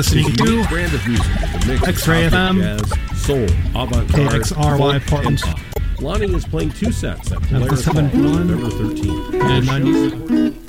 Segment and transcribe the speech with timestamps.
[0.00, 3.20] listening His to unique brand of music with a mix X-Ray of pop, FM, jazz,
[3.20, 3.44] soul,
[3.82, 5.40] avant-garde, KXRY folk, and Portland.
[5.40, 5.60] pop.
[6.00, 9.34] Lonnie is playing two sets at the Polaris Hall 7.1 November 13th.
[9.42, 10.60] and 90.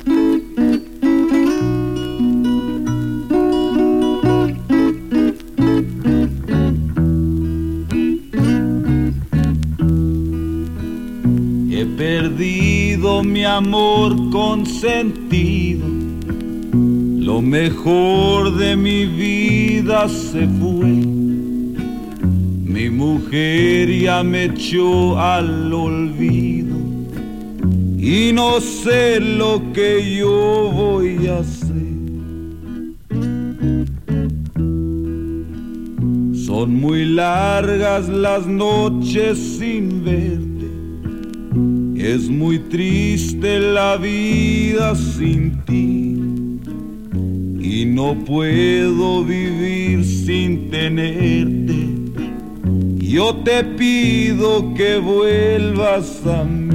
[11.69, 15.90] He perdido mi amor consentido,
[17.41, 20.87] mejor de mi vida se fue.
[22.73, 26.77] Mi mujer ya me echó al olvido
[27.97, 31.71] y no sé lo que yo voy a hacer.
[36.45, 40.51] Son muy largas las noches sin verte.
[41.95, 45.90] Es muy triste la vida sin ti
[47.81, 51.73] y no puedo vivir sin tenerte.
[53.03, 56.70] Yo te pido que vuelvas a mí.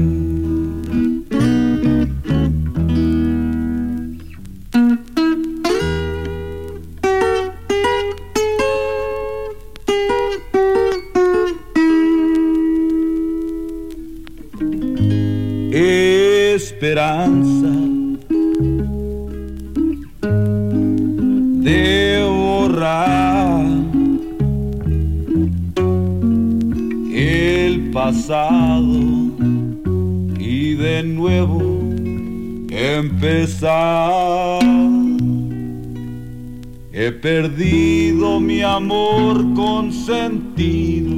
[38.76, 41.10] Amor consentido,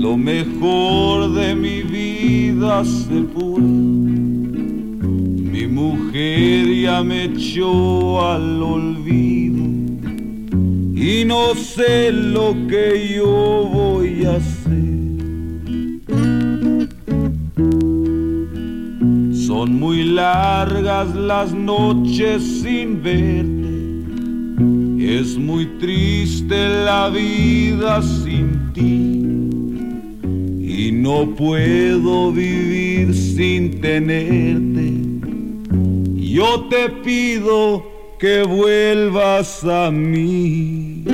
[0.00, 3.60] lo mejor de mi vida se fue.
[5.52, 9.64] Mi mujer ya me echó al olvido
[10.94, 14.72] y no sé lo que yo voy a hacer.
[19.46, 23.63] Son muy largas las noches sin verte.
[25.20, 29.22] Es muy triste la vida sin ti
[30.76, 34.92] y no puedo vivir sin tenerte.
[36.16, 37.86] Yo te pido
[38.18, 41.04] que vuelvas a mí.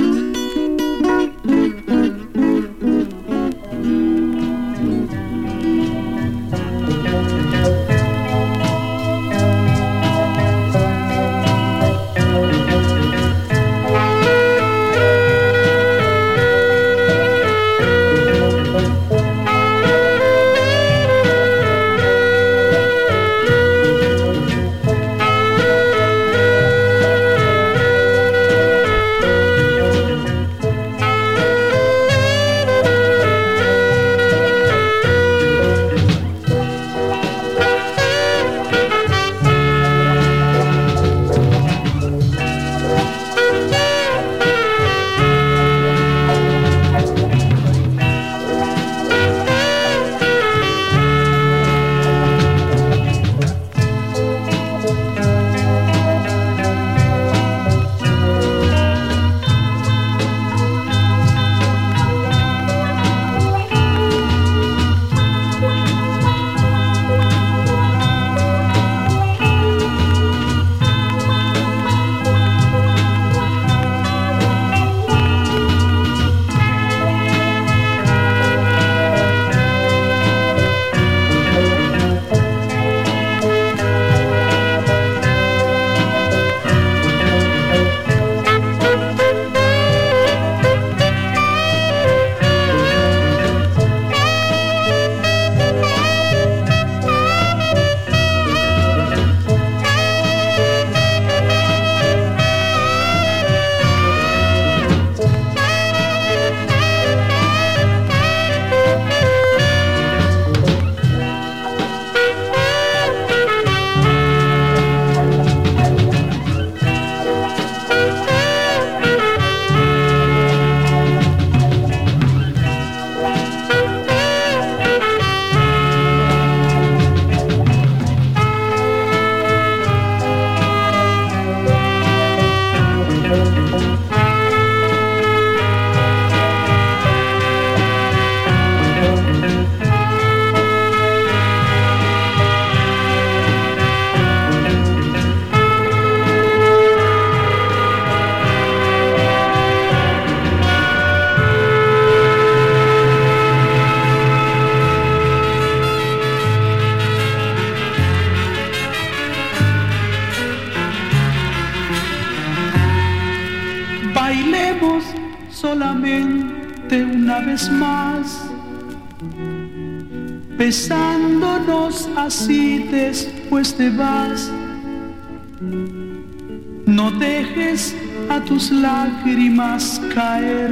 [178.71, 180.71] lágrimas caer,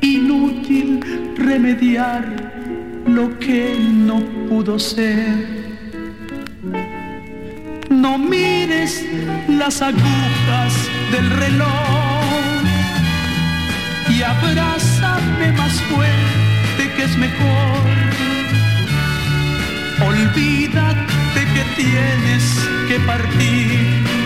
[0.00, 1.00] inútil
[1.36, 2.24] remediar
[3.06, 5.64] lo que no pudo ser.
[7.90, 9.04] No mires
[9.48, 10.72] las agujas
[11.10, 12.24] del reloj
[14.08, 17.84] y abrázame más fuerte que es mejor.
[20.06, 22.44] Olvídate que tienes
[22.88, 24.23] que partir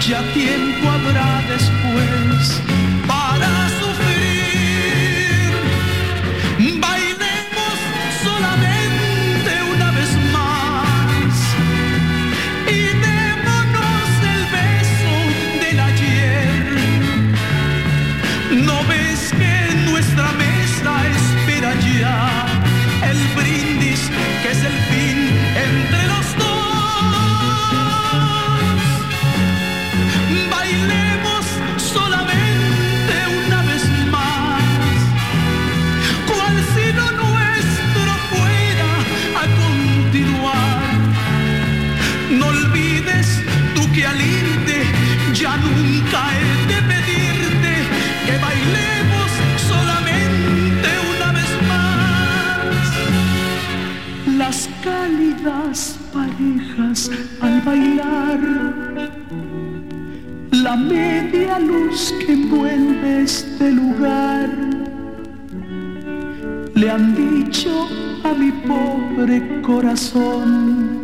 [0.00, 2.83] ya tiempo habrá después.
[60.50, 64.48] la media luz que envuelve este lugar.
[66.74, 67.88] Le han dicho
[68.24, 71.02] a mi pobre corazón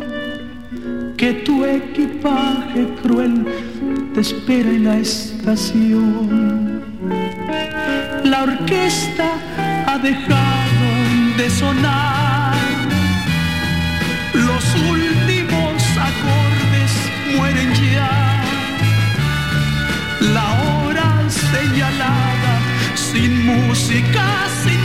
[1.15, 3.45] que tu equipaje cruel
[4.13, 6.81] te espera en la estación.
[8.23, 9.27] La orquesta
[9.85, 10.87] ha dejado
[11.37, 12.55] de sonar
[14.33, 15.10] los últimos
[17.35, 18.11] mueren ya.
[20.33, 22.53] La hora señalada,
[22.95, 24.25] sin música,
[24.63, 24.80] sin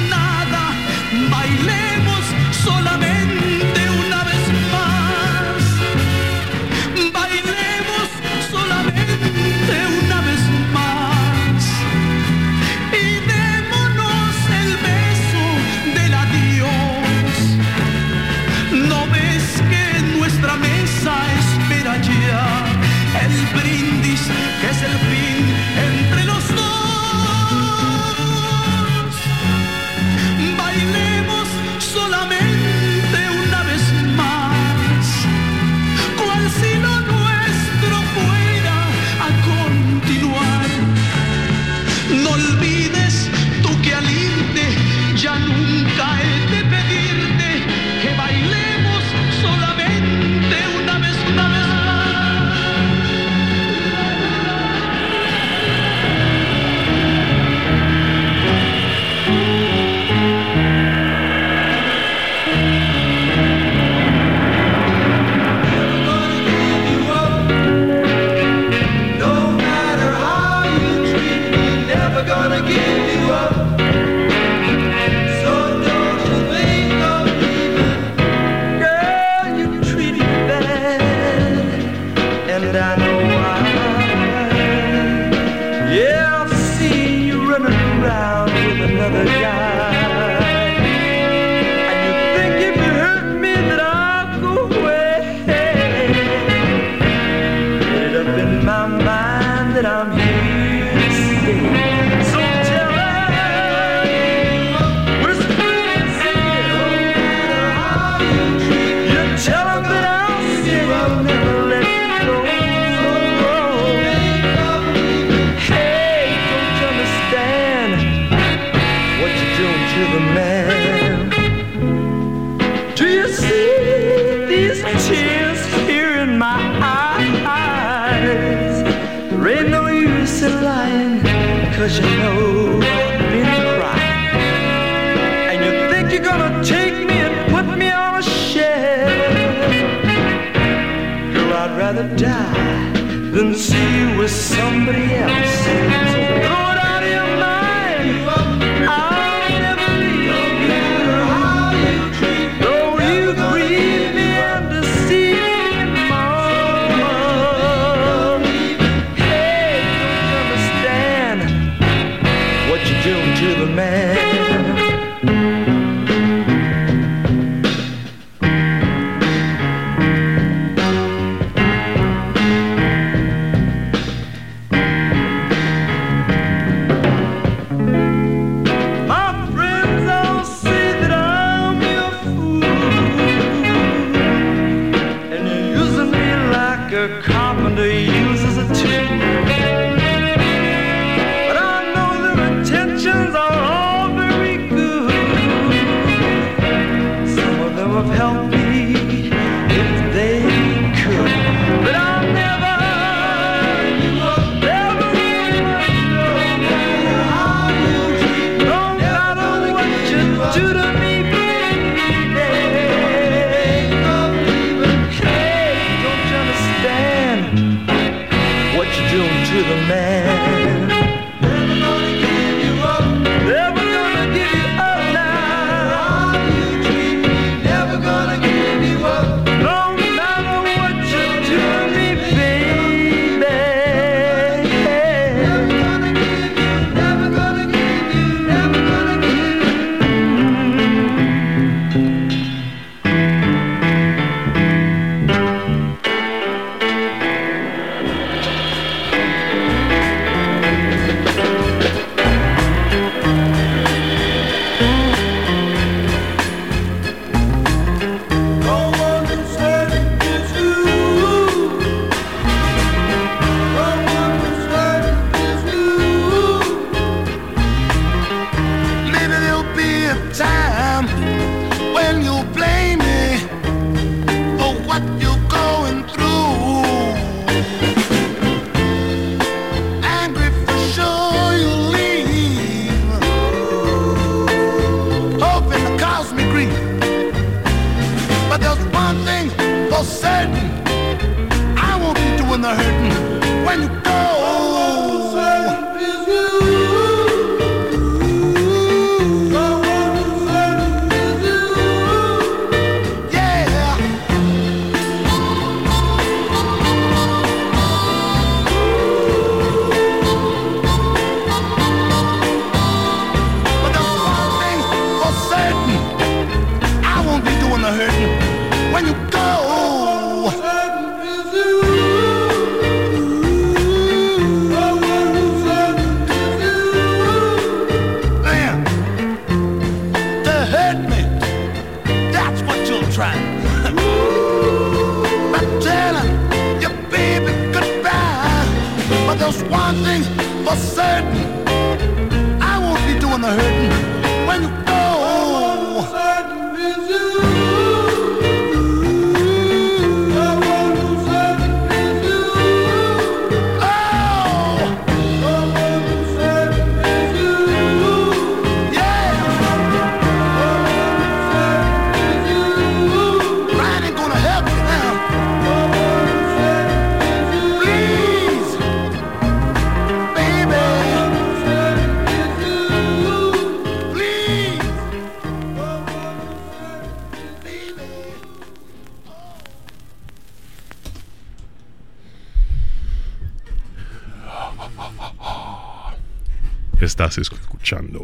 [387.16, 388.20] Estás escuchando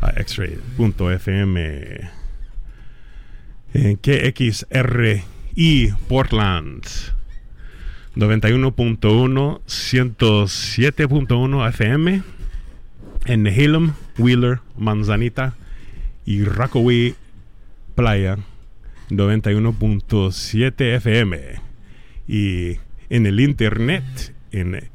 [0.00, 2.00] a X-Ray.fm
[3.74, 6.82] en KXRI Portland
[8.16, 12.22] 91.1 107.1 FM
[13.26, 15.56] en Nehalem, Wheeler, Manzanita
[16.24, 17.14] y Rockaway
[17.96, 18.38] Playa
[19.10, 21.60] 91.7 FM
[22.26, 22.78] y
[23.10, 24.88] en el internet en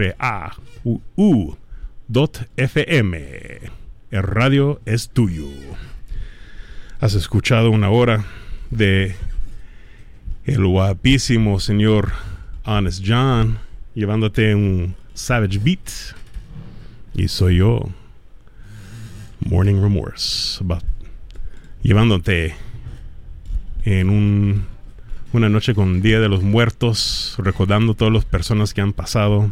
[4.11, 5.47] El radio es tuyo.
[6.99, 8.25] Has escuchado una hora
[8.71, 9.15] de
[10.45, 12.13] el guapísimo señor
[12.65, 13.59] Honest John
[13.95, 16.15] llevándote un Savage Beat.
[17.13, 17.89] Y soy yo,
[19.39, 20.63] Morning Remorse,
[21.81, 22.55] llevándote
[23.85, 24.65] en un
[25.35, 29.51] una noche con Día de los Muertos, recordando todas las personas que han pasado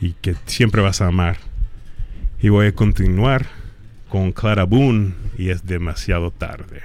[0.00, 1.36] y que siempre vas a amar.
[2.40, 3.46] Y voy a continuar
[4.08, 6.82] con Clara Boone y es demasiado tarde.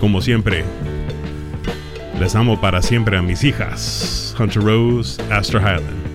[0.00, 0.64] Como siempre,
[2.18, 6.08] les amo para siempre a mis hijas, Hunter Rose, Astor Highland.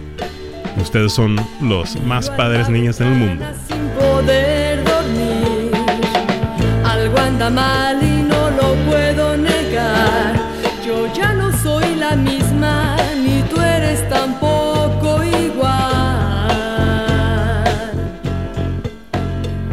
[0.82, 3.46] Ustedes son los más padres niñas en el mundo.
[3.68, 5.72] Sin poder dormir,
[6.84, 8.13] algo anda mal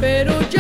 [0.01, 0.60] Pero ya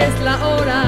[0.00, 0.87] es la hora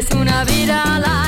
[0.00, 1.19] Quieres una vida larga,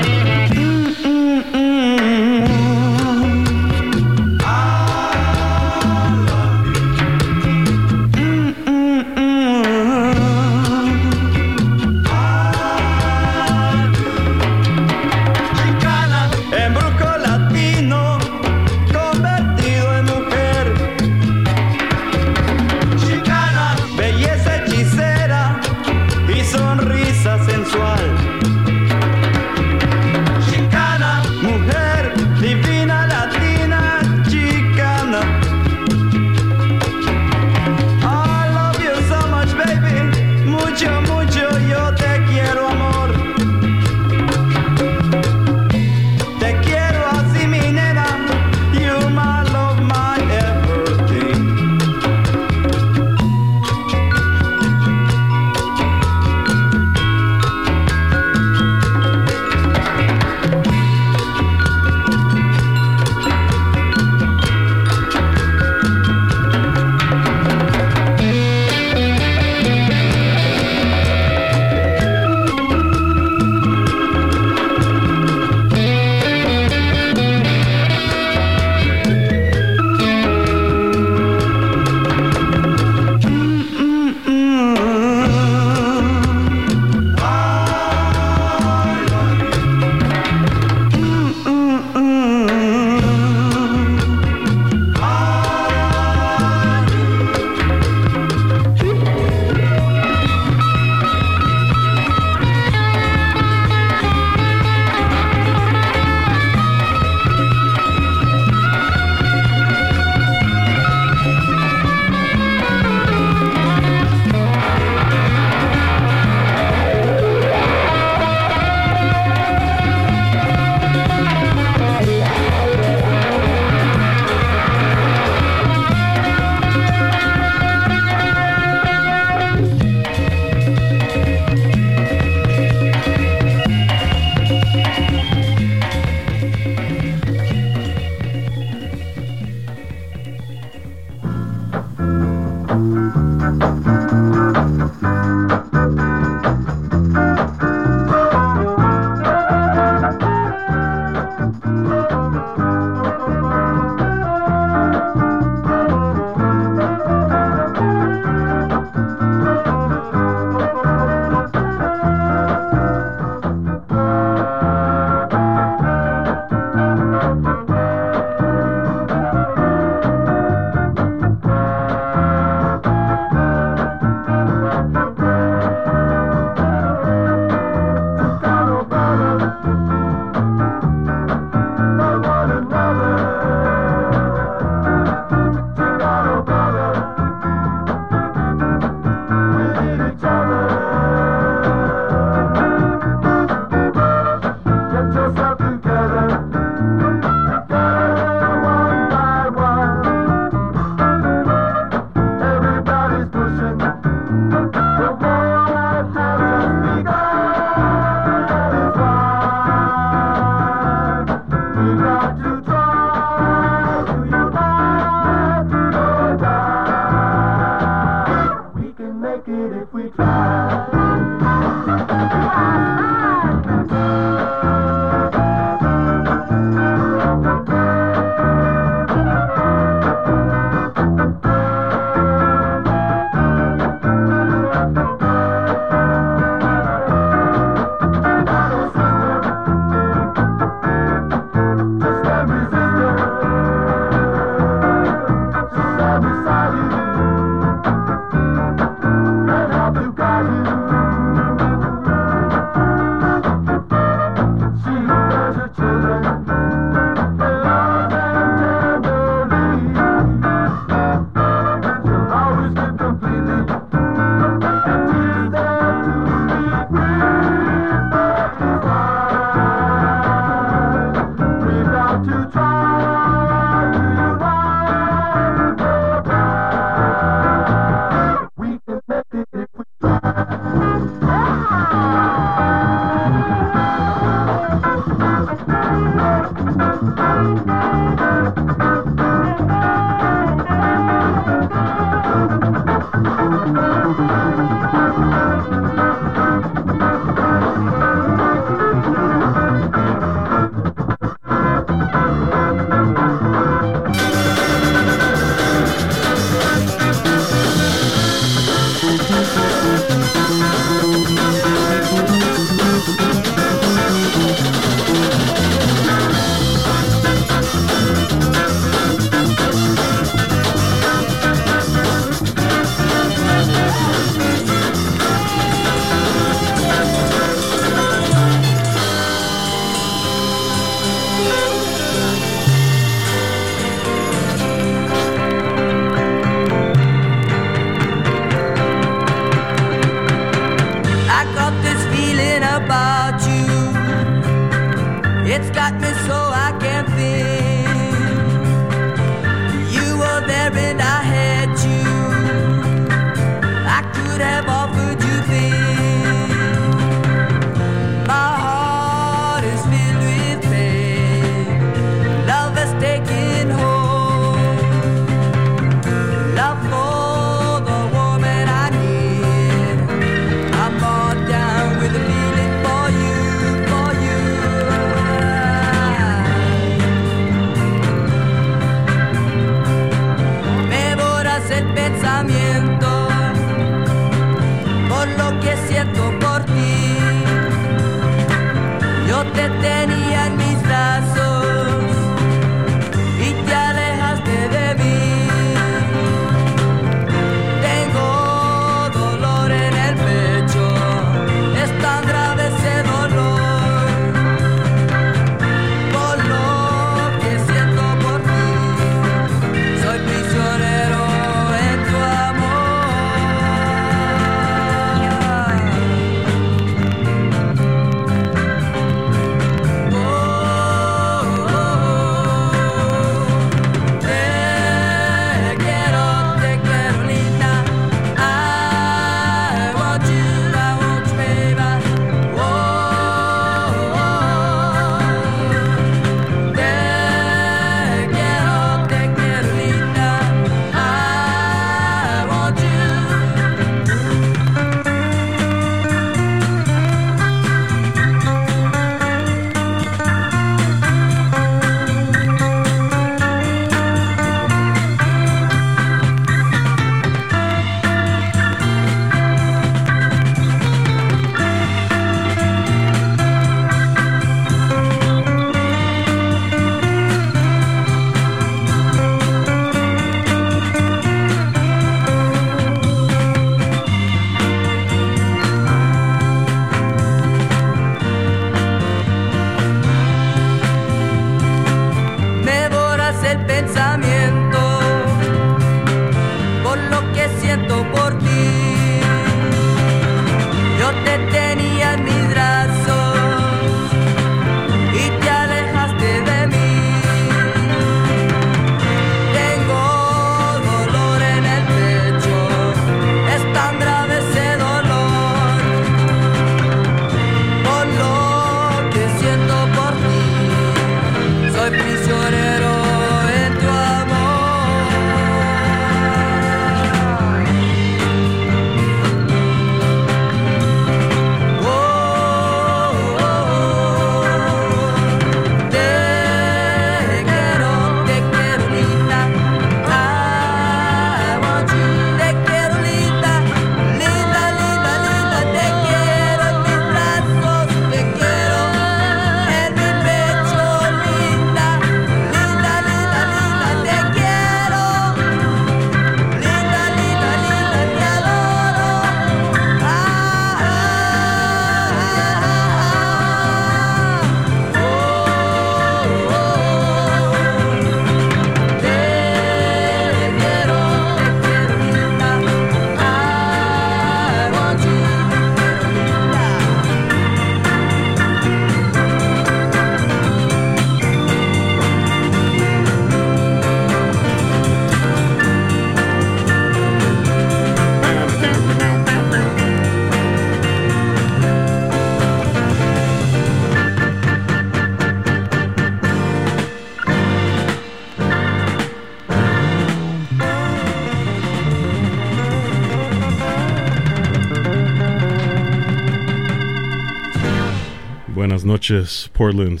[598.66, 600.00] Buenas noches, Portland.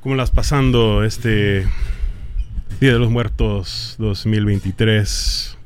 [0.00, 1.64] ¿Cómo las pasando este
[2.80, 5.56] Día de los Muertos 2023?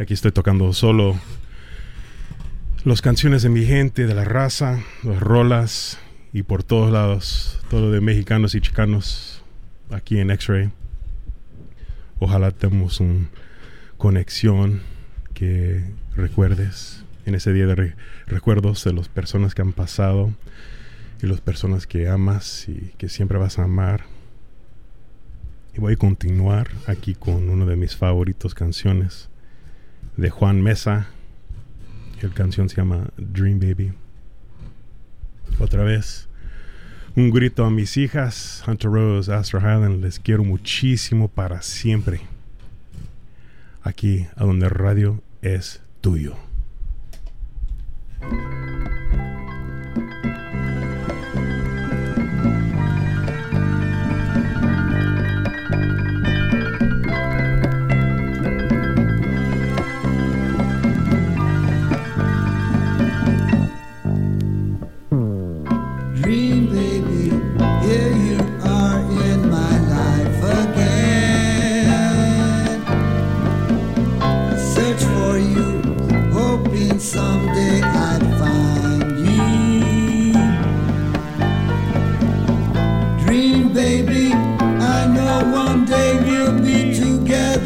[0.00, 1.16] Aquí estoy tocando solo
[2.84, 6.00] las canciones de mi gente, de la raza, las rolas
[6.32, 9.44] y por todos lados, todo de mexicanos y chicanos
[9.90, 10.70] aquí en X-Ray.
[12.18, 13.28] Ojalá tengamos una
[13.96, 14.82] conexión
[15.34, 15.84] que
[16.16, 20.32] recuerdes en ese día de re- recuerdos de las personas que han pasado
[21.22, 24.04] y las personas que amas y que siempre vas a amar.
[25.76, 29.28] Y voy a continuar aquí con una de mis favoritos canciones
[30.16, 31.08] de Juan Mesa.
[32.22, 33.92] La canción se llama Dream Baby.
[35.60, 36.28] Otra vez,
[37.14, 42.22] un grito a mis hijas, Hunter Rose, Astro Highland, les quiero muchísimo para siempre.
[43.82, 46.47] Aquí, a donde radio es tuyo.
[48.20, 48.67] Dream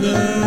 [0.03, 0.42] love.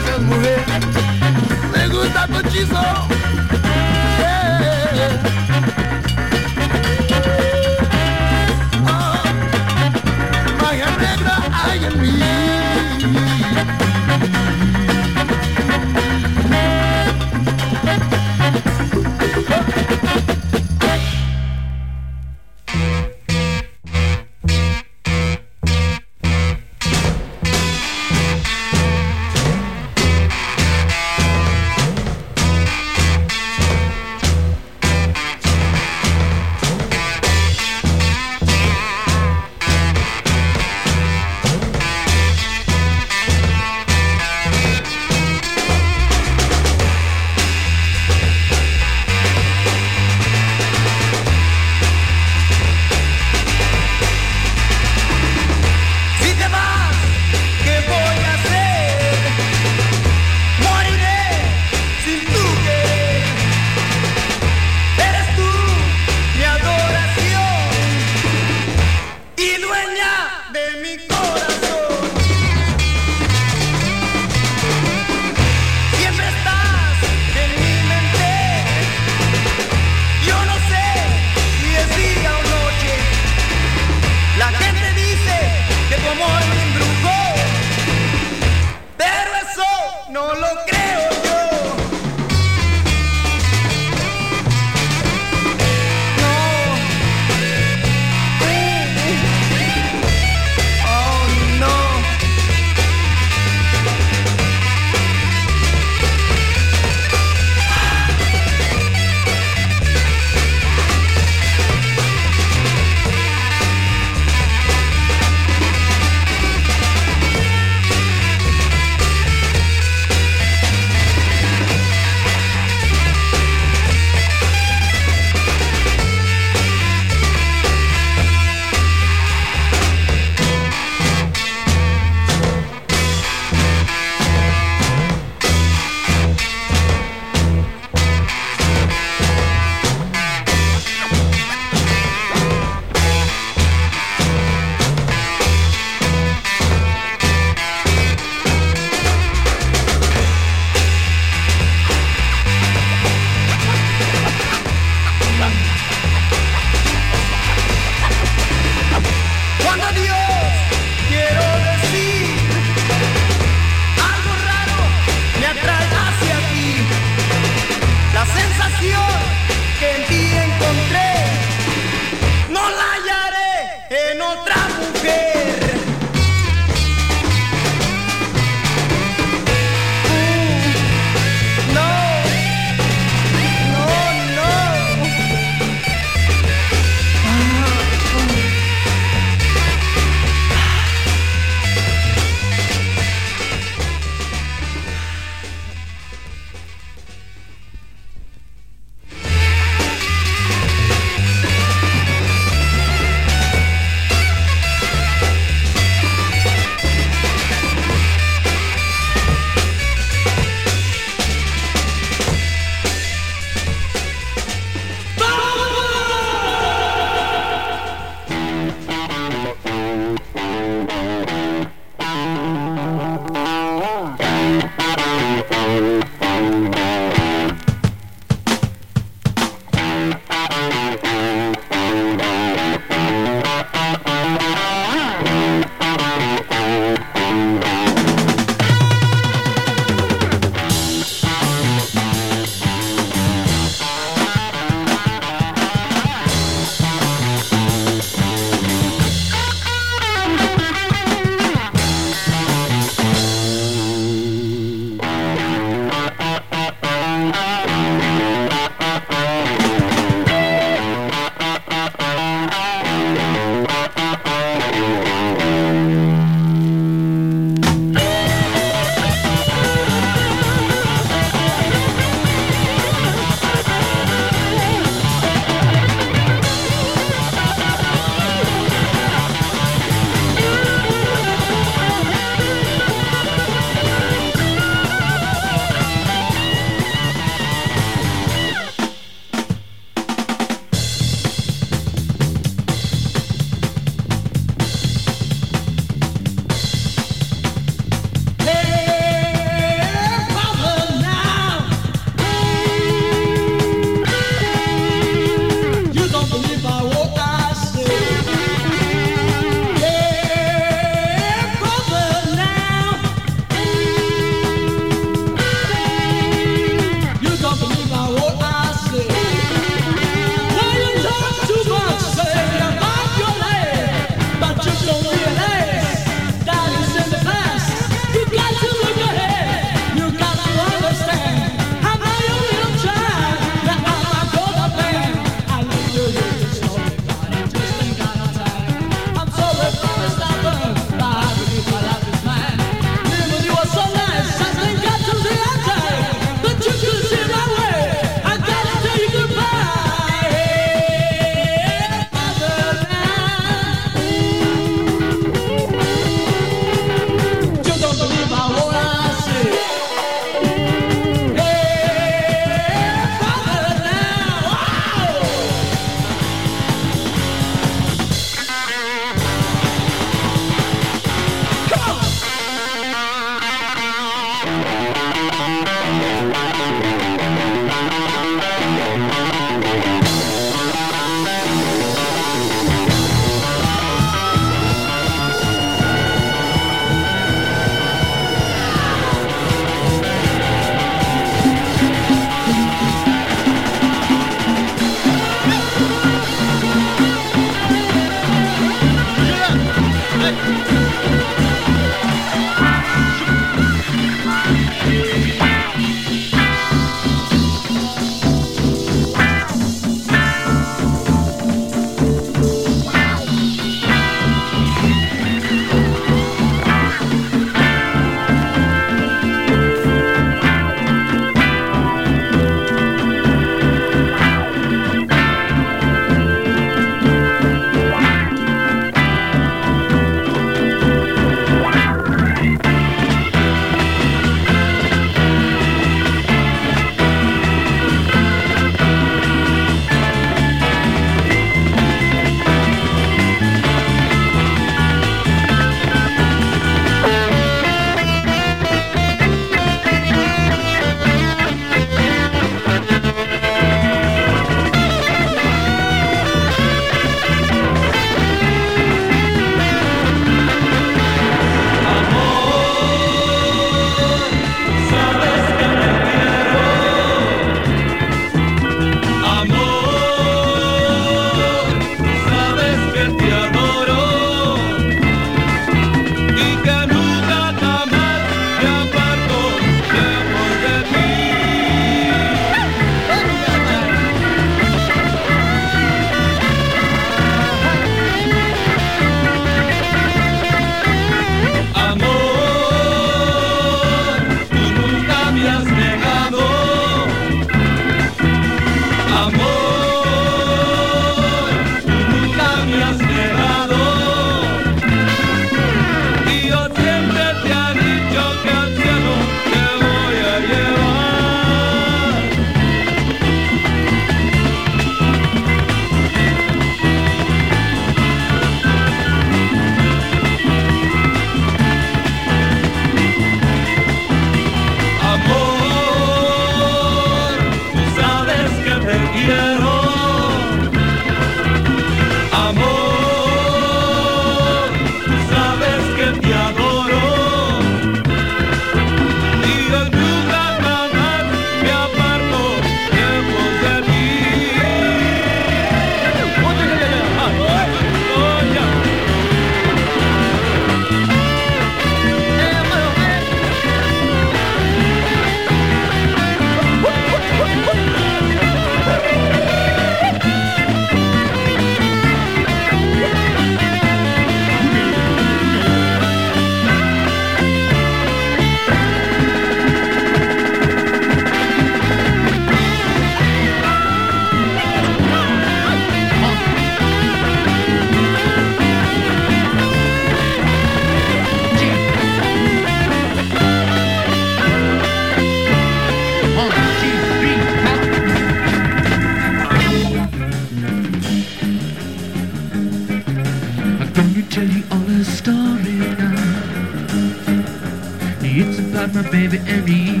[598.40, 600.00] About my baby me.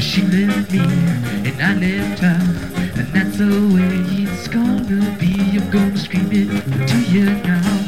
[0.00, 0.80] She left me
[1.48, 2.40] and I left her,
[2.98, 5.32] and that's the way it's gonna be.
[5.56, 6.48] I'm gonna scream it
[6.88, 7.84] to you now.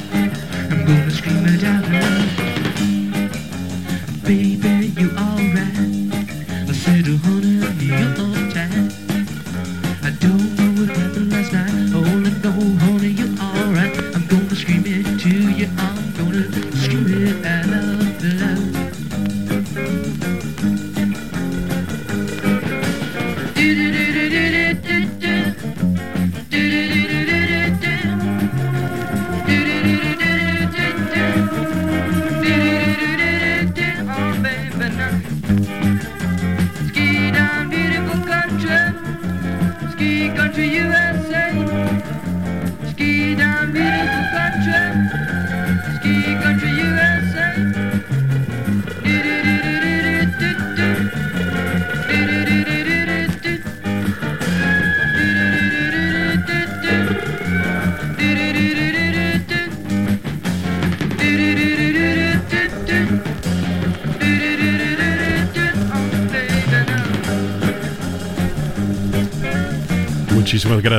[0.71, 2.29] I'm gonna scream it out loud.
[4.25, 6.13] Baby, you alright?
[6.69, 8.28] I said, oh, honey, you're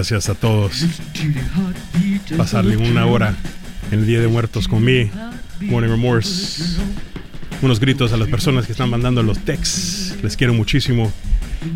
[0.10, 0.86] gracias a todos.
[2.36, 3.36] Pasarle una hora
[3.92, 5.12] en el Día de Muertos con mí,
[5.62, 6.80] Morning Remorse.
[7.62, 10.18] Unos gritos a las personas que están mandando los texts.
[10.24, 11.12] Les quiero muchísimo.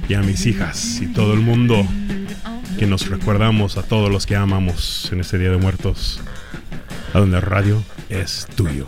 [0.10, 1.86] Y a mis hijas y todo el mundo
[2.80, 6.20] que nos recordamos a todos los que amamos en este Día de Muertos.
[7.14, 8.88] A donde radio es tuyo.